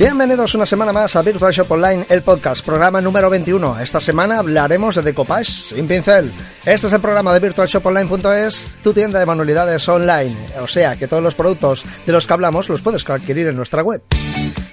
[0.00, 3.80] Bienvenidos una semana más a Virtual Shop Online, el podcast, programa número 21.
[3.80, 6.32] Esta semana hablaremos de decoupage sin pincel.
[6.64, 10.34] Este es el programa de virtualshoponline.es, tu tienda de manualidades online.
[10.62, 13.82] O sea que todos los productos de los que hablamos los puedes adquirir en nuestra
[13.82, 14.00] web.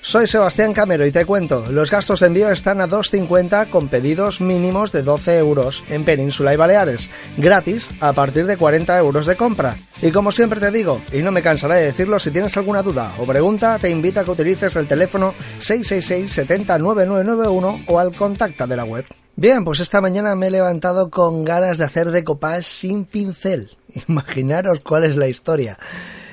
[0.02, 4.40] Soy Sebastián Camero y te cuento, los gastos de envío están a 2,50 con pedidos
[4.40, 9.36] mínimos de 12 euros en Península y Baleares, gratis a partir de 40 euros de
[9.36, 9.76] compra.
[10.02, 13.14] Y como siempre te digo, y no me cansaré de decirlo, si tienes alguna duda
[13.18, 18.68] o pregunta, te invito a que utilices el teléfono 666 70 9991 o al contacta
[18.68, 19.06] de la web.
[19.36, 23.78] Bien, pues esta mañana me he levantado con ganas de hacer decoupage sin pincel.
[24.08, 25.78] Imaginaros cuál es la historia.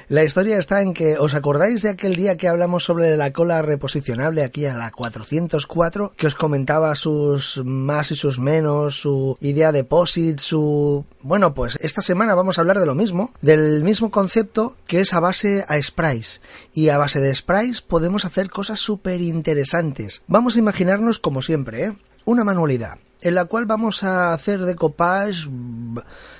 [0.08, 3.62] La historia está en que, ¿os acordáis de aquel día que hablamos sobre la cola
[3.62, 6.12] reposicionable aquí a la 404?
[6.16, 11.06] Que os comentaba sus más y sus menos, su idea de POSIT, su...
[11.22, 15.14] Bueno, pues esta semana vamos a hablar de lo mismo, del mismo concepto que es
[15.14, 16.42] a base a sprays.
[16.74, 20.22] Y a base de sprays podemos hacer cosas súper interesantes.
[20.26, 21.96] Vamos a imaginarnos como siempre, ¿eh?
[22.26, 25.48] Una manualidad en la cual vamos a hacer decoupage,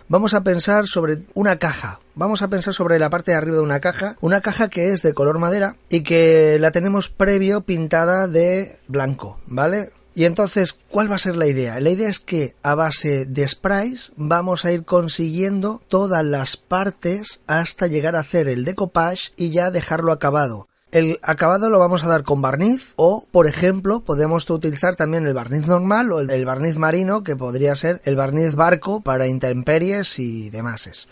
[0.09, 3.63] vamos a pensar sobre una caja, vamos a pensar sobre la parte de arriba de
[3.63, 8.29] una caja, una caja que es de color madera y que la tenemos previo pintada
[8.29, 9.91] de blanco, ¿vale?
[10.15, 11.81] Y entonces, ¿cuál va a ser la idea?
[11.81, 17.41] La idea es que a base de sprays vamos a ir consiguiendo todas las partes
[17.49, 20.69] hasta llegar a hacer el decoupage y ya dejarlo acabado.
[20.95, 25.35] El acabado lo vamos a dar con barniz o, por ejemplo, podemos utilizar también el
[25.35, 30.51] barniz normal o el barniz marino que podría ser el barniz barco para intemperies y
[30.51, 31.09] demás.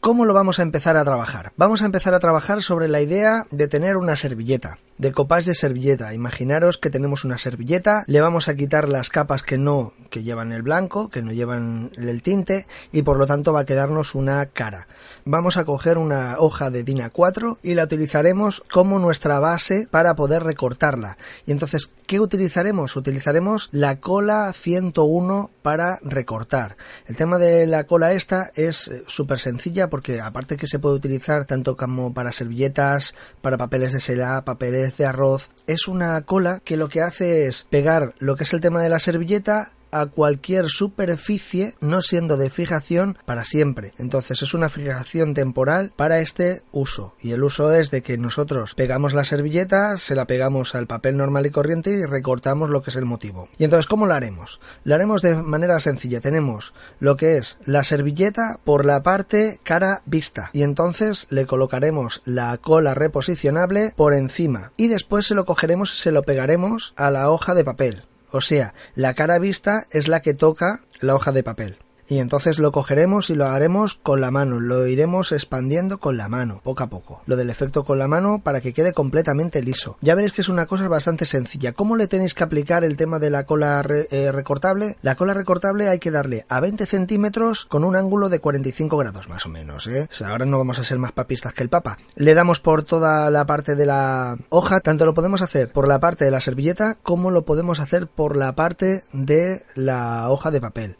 [0.00, 1.52] ¿Cómo lo vamos a empezar a trabajar?
[1.58, 5.54] Vamos a empezar a trabajar sobre la idea de tener una servilleta, de copas de
[5.54, 6.12] servilleta.
[6.12, 10.52] Imaginaros que tenemos una servilleta, le vamos a quitar las capas que no, que llevan
[10.52, 14.44] el blanco, que no llevan el tinte, y por lo tanto va a quedarnos una
[14.44, 14.88] cara.
[15.24, 20.14] Vamos a coger una hoja de DIN A4 y la utilizaremos como nuestra base para
[20.14, 21.16] poder recortarla.
[21.46, 22.94] Y entonces, ¿qué utilizaremos?
[22.94, 26.76] Utilizaremos la cola 101 para recortar.
[27.06, 30.96] El tema de la cola esta es eh, súper sencilla porque aparte que se puede
[30.96, 36.60] utilizar tanto como para servilletas, para papeles de seda, papeles de arroz, es una cola
[36.64, 40.06] que lo que hace es pegar lo que es el tema de la servilleta a
[40.06, 43.92] cualquier superficie no siendo de fijación para siempre.
[43.98, 47.14] Entonces es una fijación temporal para este uso.
[47.20, 51.16] Y el uso es de que nosotros pegamos la servilleta, se la pegamos al papel
[51.16, 53.48] normal y corriente y recortamos lo que es el motivo.
[53.58, 54.60] Y entonces, ¿cómo lo haremos?
[54.84, 56.20] Lo haremos de manera sencilla.
[56.20, 60.50] Tenemos lo que es la servilleta por la parte cara vista.
[60.52, 64.72] Y entonces le colocaremos la cola reposicionable por encima.
[64.76, 68.04] Y después se lo cogeremos y se lo pegaremos a la hoja de papel.
[68.32, 71.78] O sea, la cara vista es la que toca la hoja de papel
[72.10, 76.28] y entonces lo cogeremos y lo haremos con la mano, lo iremos expandiendo con la
[76.28, 77.22] mano, poco a poco.
[77.26, 79.96] Lo del efecto con la mano para que quede completamente liso.
[80.00, 81.72] Ya veréis que es una cosa bastante sencilla.
[81.72, 84.96] ¿Cómo le tenéis que aplicar el tema de la cola eh, recortable?
[85.02, 89.28] La cola recortable hay que darle a 20 centímetros con un ángulo de 45 grados
[89.28, 90.08] más o menos, ¿eh?
[90.10, 91.96] O sea, ahora no vamos a ser más papistas que el papa.
[92.16, 96.00] Le damos por toda la parte de la hoja, tanto lo podemos hacer por la
[96.00, 100.60] parte de la servilleta como lo podemos hacer por la parte de la hoja de
[100.60, 100.96] papel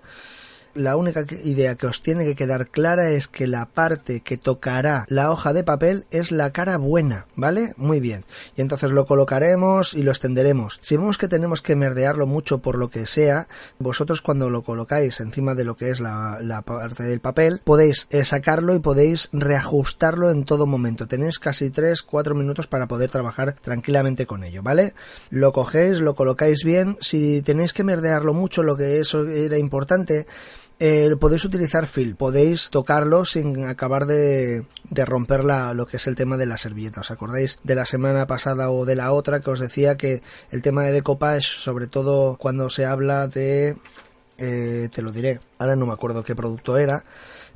[0.74, 5.04] la única idea que os tiene que quedar clara es que la parte que tocará
[5.08, 7.72] la hoja de papel es la cara buena, ¿vale?
[7.76, 8.24] Muy bien.
[8.56, 10.78] Y entonces lo colocaremos y lo extenderemos.
[10.82, 13.48] Si vemos que tenemos que merdearlo mucho por lo que sea,
[13.78, 18.24] vosotros cuando lo colocáis encima de lo que es la, parte del papel, podéis eh,
[18.24, 21.06] sacarlo y podéis reajustarlo en todo momento.
[21.06, 24.94] Tenéis casi 3-4 minutos para poder trabajar tranquilamente con ello, ¿vale?
[25.30, 26.96] Lo cogéis, lo colocáis bien.
[27.00, 30.26] Si tenéis que merdearlo mucho, lo que eso era importante,
[30.80, 36.06] eh, podéis utilizar fil, podéis tocarlo sin acabar de, de romper la, lo que es
[36.06, 37.02] el tema de la servilleta.
[37.02, 40.62] ¿Os acordáis de la semana pasada o de la otra que os decía que el
[40.62, 43.76] tema de decoupage, sobre todo cuando se habla de...
[44.42, 47.04] Eh, te lo diré, ahora no me acuerdo qué producto era,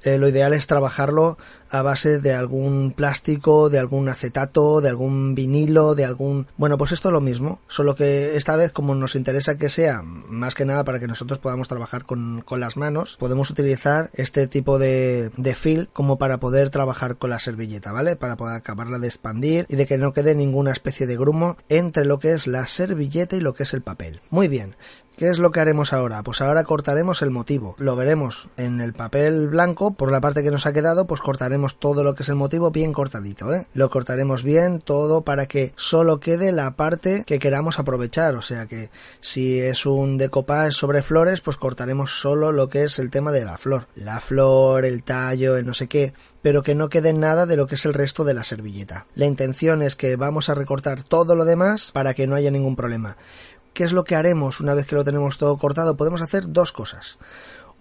[0.04, 1.38] eh, lo ideal es trabajarlo
[1.70, 6.46] a base de algún plástico, de algún acetato, de algún vinilo, de algún...
[6.56, 10.02] Bueno, pues esto es lo mismo, solo que esta vez como nos interesa que sea
[10.02, 14.46] más que nada para que nosotros podamos trabajar con, con las manos, podemos utilizar este
[14.46, 18.16] tipo de, de fil como para poder trabajar con la servilleta, ¿vale?
[18.16, 22.04] Para poder acabarla de expandir y de que no quede ninguna especie de grumo entre
[22.04, 24.20] lo que es la servilleta y lo que es el papel.
[24.30, 24.76] Muy bien,
[25.16, 26.24] ¿Qué es lo que haremos ahora?
[26.24, 27.76] Pues ahora cortaremos el motivo.
[27.78, 31.78] Lo veremos en el papel blanco, por la parte que nos ha quedado, pues cortaremos
[31.78, 33.66] todo lo que es el motivo bien cortadito, ¿eh?
[33.74, 38.34] Lo cortaremos bien todo para que solo quede la parte que queramos aprovechar.
[38.34, 38.90] O sea que
[39.20, 43.44] si es un decoupage sobre flores, pues cortaremos solo lo que es el tema de
[43.44, 43.86] la flor.
[43.94, 46.12] La flor, el tallo, el no sé qué
[46.44, 49.06] pero que no quede nada de lo que es el resto de la servilleta.
[49.14, 52.76] La intención es que vamos a recortar todo lo demás para que no haya ningún
[52.76, 53.16] problema.
[53.74, 55.96] ¿Qué es lo que haremos una vez que lo tenemos todo cortado?
[55.96, 57.18] Podemos hacer dos cosas.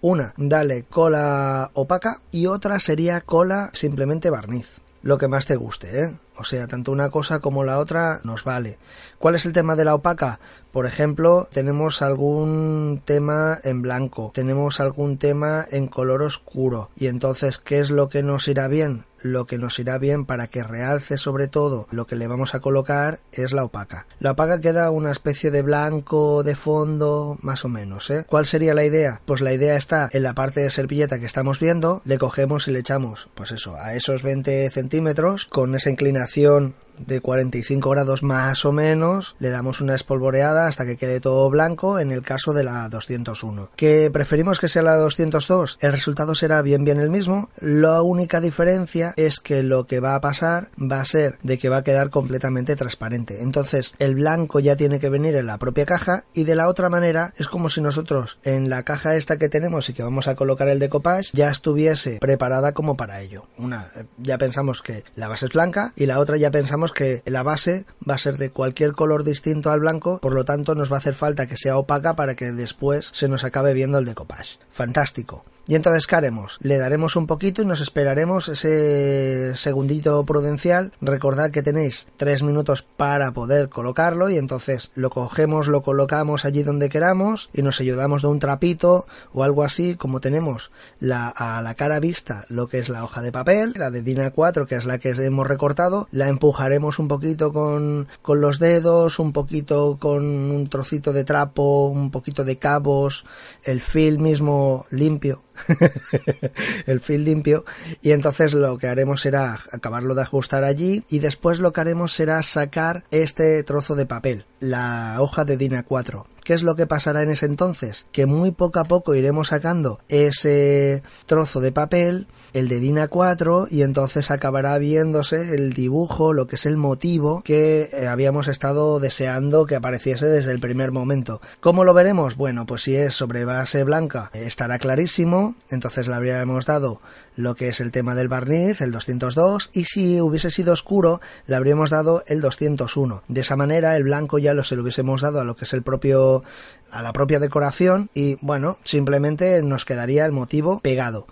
[0.00, 4.80] Una, dale cola opaca y otra sería cola simplemente barniz.
[5.02, 6.16] Lo que más te guste, ¿eh?
[6.36, 8.78] O sea, tanto una cosa como la otra nos vale.
[9.18, 10.40] ¿Cuál es el tema de la opaca?
[10.72, 16.90] Por ejemplo, tenemos algún tema en blanco, tenemos algún tema en color oscuro.
[16.96, 19.04] Y entonces, ¿qué es lo que nos irá bien?
[19.20, 22.60] Lo que nos irá bien para que realce sobre todo lo que le vamos a
[22.60, 24.06] colocar es la opaca.
[24.18, 28.26] La opaca queda una especie de blanco de fondo, más o menos, ¿eh?
[28.28, 29.22] ¿Cuál sería la idea?
[29.24, 32.72] Pues la idea está en la parte de servilleta que estamos viendo, le cogemos y
[32.72, 38.22] le echamos, pues eso, a esos 20 centímetros, con esa inclinación recuperación de 45 grados
[38.22, 42.52] más o menos, le damos una espolvoreada hasta que quede todo blanco en el caso
[42.52, 43.70] de la 201.
[43.76, 45.78] ¿Que preferimos que sea la 202?
[45.80, 50.14] El resultado será bien bien el mismo, la única diferencia es que lo que va
[50.14, 53.42] a pasar va a ser de que va a quedar completamente transparente.
[53.42, 56.90] Entonces el blanco ya tiene que venir en la propia caja y de la otra
[56.90, 60.34] manera es como si nosotros en la caja esta que tenemos y que vamos a
[60.34, 63.46] colocar el decoupage ya estuviese preparada como para ello.
[63.58, 67.42] Una ya pensamos que la base es blanca y la otra ya pensamos que la
[67.42, 70.96] base va a ser de cualquier color distinto al blanco, por lo tanto nos va
[70.96, 74.58] a hacer falta que sea opaca para que después se nos acabe viendo el decoupage.
[74.70, 75.44] Fantástico.
[75.66, 76.58] Y entonces, ¿qué haremos?
[76.60, 80.92] Le daremos un poquito y nos esperaremos ese segundito prudencial.
[81.00, 86.62] Recordad que tenéis tres minutos para poder colocarlo y entonces lo cogemos, lo colocamos allí
[86.62, 90.70] donde queramos y nos ayudamos de un trapito o algo así, como tenemos
[91.00, 94.18] la, a la cara vista lo que es la hoja de papel, la de DIN
[94.18, 99.18] A4 que es la que hemos recortado, la empujaremos un poquito con, con los dedos,
[99.18, 103.24] un poquito con un trocito de trapo, un poquito de cabos,
[103.62, 105.42] el fil mismo limpio
[106.86, 107.64] el fil limpio
[108.02, 112.12] y entonces lo que haremos será acabarlo de ajustar allí y después lo que haremos
[112.12, 116.86] será sacar este trozo de papel, la hoja de DIN 4 ¿Qué es lo que
[116.86, 118.06] pasará en ese entonces?
[118.12, 123.66] Que muy poco a poco iremos sacando ese trozo de papel, el de DIN 4
[123.70, 129.00] y entonces acabará viéndose el dibujo, lo que es el motivo que eh, habíamos estado
[129.00, 131.40] deseando que apareciese desde el primer momento.
[131.60, 132.36] ¿Cómo lo veremos?
[132.36, 137.00] Bueno, pues si es sobre base blanca estará clarísimo, entonces le habríamos dado
[137.36, 141.56] lo que es el tema del barniz, el 202, y si hubiese sido oscuro, le
[141.56, 143.24] habríamos dado el 201.
[143.26, 145.72] De esa manera, el blanco ya lo se lo hubiésemos dado a lo que es
[145.72, 146.44] el propio
[146.92, 151.26] a la propia decoración y bueno, simplemente nos quedaría el motivo pegado.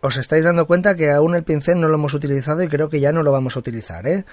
[0.00, 3.00] Os estáis dando cuenta que aún el pincel no lo hemos utilizado y creo que
[3.00, 4.24] ya no lo vamos a utilizar, ¿eh?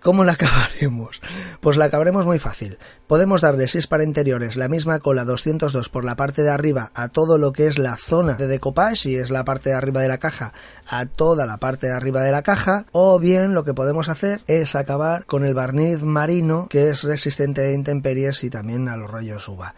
[0.00, 1.20] ¿Cómo la acabaremos?
[1.60, 2.78] Pues la acabaremos muy fácil.
[3.08, 6.92] Podemos darle, si es para interiores, la misma cola 202 por la parte de arriba
[6.94, 10.02] a todo lo que es la zona de decoupage, si es la parte de arriba
[10.02, 10.52] de la caja,
[10.86, 14.42] a toda la parte de arriba de la caja, o bien lo que podemos hacer
[14.46, 19.10] es acabar con el barniz marino que es resistente a intemperies y también a los
[19.10, 19.74] rayos UVA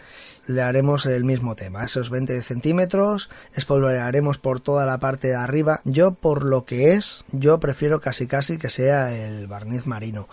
[0.49, 5.81] le haremos el mismo tema, esos 20 centímetros, espolvorearemos por toda la parte de arriba.
[5.85, 10.29] Yo, por lo que es, yo prefiero casi casi que sea el barniz marino.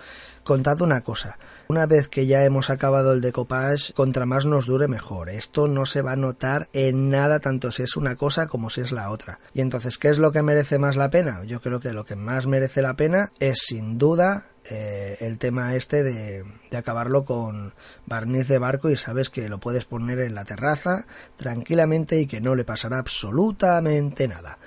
[0.45, 1.39] Contad una cosa,
[1.69, 5.31] una vez que ya hemos acabado el decoupage, contra más nos dure mejor.
[5.31, 8.81] Esto no se va a notar en nada tanto si es una cosa como si
[8.81, 9.39] es la otra.
[9.55, 11.43] Y entonces, ¿qué es lo que merece más la pena?
[11.45, 15.73] Yo creo que lo que más merece la pena es sin duda eh, el tema
[15.73, 17.73] este de, de, acabarlo con
[18.05, 22.39] barniz de barco y sabes que lo puedes poner en la terraza tranquilamente y que
[22.39, 24.59] no le pasará absolutamente nada.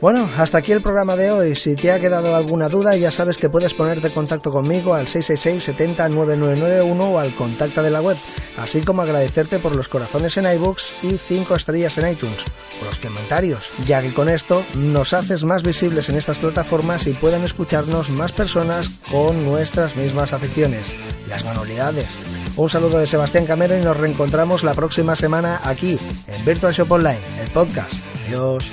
[0.00, 1.56] Bueno, hasta aquí el programa de hoy.
[1.56, 5.08] Si te ha quedado alguna duda, ya sabes que puedes ponerte en contacto conmigo al
[5.08, 8.16] 666 70 9991 o al contacto de la web,
[8.58, 12.44] así como agradecerte por los corazones en iBooks y 5 estrellas en iTunes,
[12.82, 17.12] o los comentarios, ya que con esto nos haces más visibles en estas plataformas y
[17.12, 20.94] pueden escucharnos más personas con nuestras mismas aficiones,
[21.28, 22.08] las manualidades.
[22.56, 26.90] Un saludo de Sebastián Camero y nos reencontramos la próxima semana aquí en Virtual Shop
[26.90, 27.94] Online, el podcast.
[28.26, 28.70] Adiós.